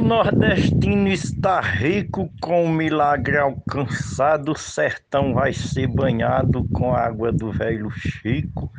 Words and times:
O 0.00 0.02
nordestino 0.02 1.08
está 1.08 1.60
rico 1.60 2.32
com 2.40 2.64
o 2.64 2.68
milagre 2.70 3.36
alcançado, 3.36 4.52
o 4.52 4.58
sertão 4.58 5.34
vai 5.34 5.52
ser 5.52 5.88
banhado 5.88 6.66
com 6.72 6.94
a 6.94 7.00
água 7.00 7.30
do 7.30 7.52
velho 7.52 7.90
Chico. 7.90 8.72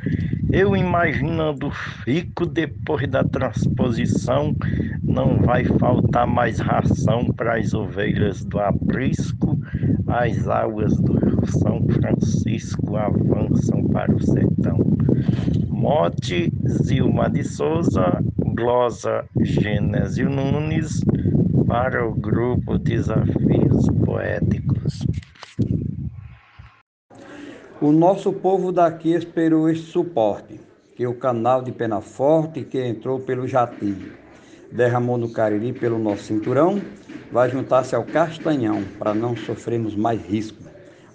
Eu 0.50 0.76
imaginando 0.76 1.70
fico 2.04 2.44
depois 2.44 3.06
da 3.08 3.22
transposição, 3.22 4.52
não 5.00 5.38
vai 5.38 5.64
faltar 5.64 6.26
mais 6.26 6.58
ração 6.58 7.26
para 7.26 7.56
as 7.56 7.72
ovelhas 7.72 8.44
do 8.44 8.58
aprisco, 8.58 9.56
as 10.08 10.48
águas 10.48 10.92
do 10.96 11.46
São 11.46 11.86
Francisco 11.88 12.96
avançam 12.96 13.84
para 13.84 14.12
o 14.12 14.20
sertão. 14.20 14.76
Mote 15.82 16.52
Zilma 16.64 17.28
de 17.28 17.42
Souza, 17.42 18.22
glosa 18.54 19.24
Genésio 19.40 20.30
Nunes, 20.30 21.00
para 21.66 22.06
o 22.06 22.14
grupo 22.14 22.78
Desafios 22.78 23.88
Poéticos. 24.04 25.04
O 27.80 27.90
nosso 27.90 28.32
povo 28.32 28.70
daqui 28.70 29.12
esperou 29.12 29.68
este 29.68 29.86
suporte, 29.86 30.60
que 30.94 31.04
o 31.04 31.14
canal 31.14 31.62
de 31.62 31.72
Pena 31.72 32.00
Forte, 32.00 32.62
que 32.62 32.80
entrou 32.80 33.18
pelo 33.18 33.48
Jatinho, 33.48 34.12
derramou 34.70 35.18
no 35.18 35.32
Cariri 35.32 35.72
pelo 35.72 35.98
nosso 35.98 36.22
cinturão, 36.22 36.80
vai 37.32 37.50
juntar-se 37.50 37.96
ao 37.96 38.04
Castanhão, 38.04 38.84
para 39.00 39.12
não 39.12 39.36
sofrermos 39.36 39.96
mais 39.96 40.24
risco. 40.24 40.62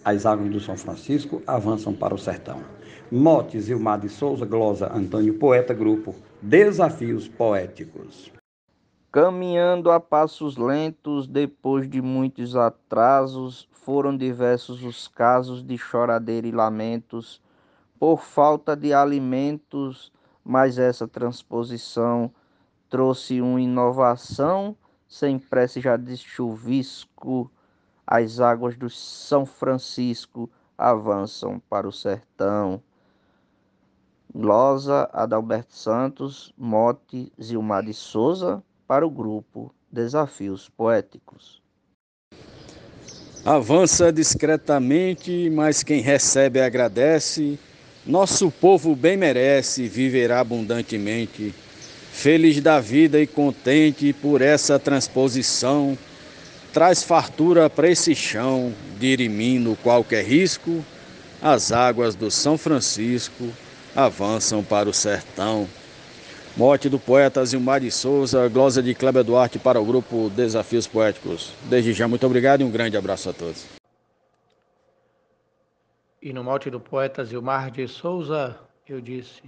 As 0.03 0.25
águas 0.25 0.49
do 0.49 0.59
São 0.59 0.75
Francisco 0.75 1.41
avançam 1.47 1.93
para 1.93 2.13
o 2.13 2.17
sertão. 2.17 2.76
Motes 3.09 3.69
Ilmar 3.69 4.01
de 4.01 4.09
Souza, 4.09 4.45
glosa 4.45 4.91
Antônio 4.93 5.33
Poeta, 5.39 5.73
grupo 5.73 6.13
Desafios 6.41 7.25
Poéticos. 7.25 8.29
Caminhando 9.09 9.89
a 9.89 9.97
passos 9.97 10.57
lentos, 10.57 11.25
depois 11.25 11.89
de 11.89 12.01
muitos 12.01 12.53
atrasos, 12.53 13.69
foram 13.71 14.15
diversos 14.17 14.83
os 14.83 15.07
casos 15.07 15.63
de 15.63 15.77
choradeira 15.77 16.45
e 16.47 16.51
lamentos 16.51 17.41
por 17.97 18.21
falta 18.21 18.75
de 18.75 18.93
alimentos, 18.93 20.11
mas 20.43 20.77
essa 20.77 21.07
transposição 21.07 22.29
trouxe 22.89 23.39
uma 23.39 23.61
inovação, 23.61 24.75
sem 25.07 25.39
prece 25.39 25.79
já 25.79 25.95
de 25.95 26.17
chuvisco, 26.17 27.49
as 28.05 28.41
águas 28.41 28.75
do 28.75 28.89
São 28.89 29.45
Francisco 29.45 30.49
avançam 30.77 31.61
para 31.69 31.87
o 31.87 31.91
sertão. 31.91 32.83
Glosa 34.39 35.09
Adalberto 35.13 35.75
Santos, 35.75 36.53
Mote 36.55 37.33
Zilmar 37.41 37.83
de 37.83 37.91
Souza, 37.91 38.61
para 38.87 39.05
o 39.05 39.09
grupo 39.09 39.73
Desafios 39.91 40.69
Poéticos. 40.69 41.59
Avança 43.43 44.13
discretamente, 44.13 45.49
mas 45.49 45.81
quem 45.81 46.01
recebe 46.01 46.61
agradece. 46.61 47.57
Nosso 48.05 48.51
povo 48.51 48.95
bem 48.95 49.17
merece, 49.17 49.87
viverá 49.87 50.41
abundantemente. 50.41 51.51
Feliz 52.11 52.61
da 52.61 52.79
vida 52.79 53.19
e 53.19 53.25
contente 53.25 54.13
por 54.13 54.43
essa 54.43 54.77
transposição. 54.77 55.97
Traz 56.71 57.01
fartura 57.01 57.71
para 57.71 57.89
esse 57.89 58.13
chão, 58.13 58.71
dirimindo 58.99 59.75
qualquer 59.81 60.23
risco. 60.23 60.85
As 61.41 61.71
águas 61.71 62.13
do 62.13 62.29
São 62.29 62.55
Francisco 62.55 63.51
avançam 63.95 64.63
para 64.63 64.89
o 64.89 64.93
sertão. 64.93 65.67
Morte 66.55 66.89
do 66.89 66.97
poeta 66.97 67.45
Zilmar 67.45 67.81
de 67.81 67.91
Souza, 67.91 68.47
glosa 68.49 68.81
de 68.81 68.95
Kleber 68.95 69.23
Duarte 69.23 69.59
para 69.59 69.79
o 69.79 69.85
grupo 69.85 70.29
Desafios 70.31 70.87
Poéticos. 70.87 71.53
Desde 71.63 71.93
já, 71.93 72.07
muito 72.07 72.25
obrigado 72.25 72.61
e 72.61 72.63
um 72.63 72.71
grande 72.71 72.97
abraço 72.97 73.29
a 73.29 73.33
todos. 73.33 73.65
E 76.19 76.33
no 76.33 76.43
mote 76.43 76.71
do 76.71 76.79
poeta 76.79 77.23
Zilmar 77.23 77.69
de 77.69 77.87
Souza, 77.87 78.59
eu 78.87 78.99
disse: 78.99 79.43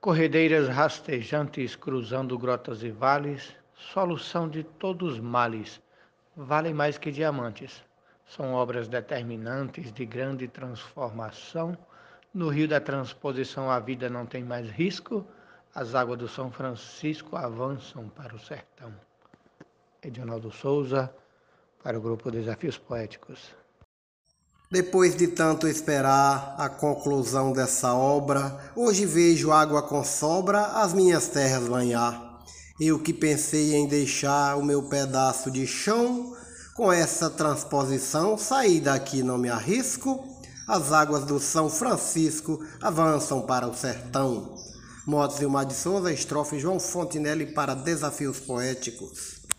Corredeiras 0.00 0.68
rastejantes 0.68 1.76
cruzando 1.76 2.36
grotas 2.36 2.82
e 2.82 2.90
vales, 2.90 3.54
solução 3.72 4.48
de 4.48 4.64
todos 4.64 5.14
os 5.14 5.20
males, 5.20 5.80
valem 6.36 6.74
mais 6.74 6.98
que 6.98 7.12
diamantes. 7.12 7.84
São 8.26 8.52
obras 8.52 8.88
determinantes 8.88 9.92
de 9.92 10.04
grande 10.04 10.48
transformação 10.48 11.78
no 12.34 12.48
rio 12.48 12.66
da 12.66 12.80
transposição, 12.80 13.70
a 13.70 13.78
vida 13.78 14.08
não 14.08 14.24
tem 14.24 14.42
mais 14.42 14.68
risco, 14.70 15.24
as 15.74 15.94
águas 15.94 16.18
do 16.18 16.28
São 16.28 16.50
Francisco 16.50 17.36
avançam 17.36 18.08
para 18.08 18.34
o 18.34 18.38
sertão. 18.38 18.92
Edionaldo 20.02 20.50
Souza, 20.50 21.12
para 21.82 21.98
o 21.98 22.00
grupo 22.00 22.30
Desafios 22.30 22.78
Poéticos. 22.78 23.38
Depois 24.70 25.14
de 25.14 25.28
tanto 25.28 25.68
esperar 25.68 26.54
a 26.58 26.68
conclusão 26.68 27.52
dessa 27.52 27.94
obra, 27.94 28.72
hoje 28.74 29.04
vejo 29.04 29.52
água 29.52 29.82
com 29.82 30.02
sobra 30.02 30.64
as 30.82 30.94
minhas 30.94 31.28
terras 31.28 31.68
banhar. 31.68 32.40
Eu 32.80 32.98
que 32.98 33.12
pensei 33.12 33.74
em 33.74 33.86
deixar 33.86 34.56
o 34.56 34.64
meu 34.64 34.88
pedaço 34.88 35.50
de 35.50 35.66
chão, 35.66 36.34
com 36.74 36.90
essa 36.90 37.28
transposição, 37.28 38.38
sair 38.38 38.80
daqui 38.80 39.22
não 39.22 39.36
me 39.36 39.50
arrisco 39.50 40.31
as 40.66 40.92
águas 40.92 41.24
do 41.24 41.38
São 41.40 41.68
Francisco 41.68 42.64
avançam 42.80 43.42
para 43.42 43.66
o 43.66 43.74
sertão. 43.74 44.54
Motos 45.06 45.40
Ilmar 45.40 45.66
de 45.66 45.74
Souza, 45.74 46.12
estrofe 46.12 46.60
João 46.60 46.78
Fontinelli 46.78 47.46
para 47.46 47.74
Desafios 47.74 48.38
Poéticos. 48.38 49.41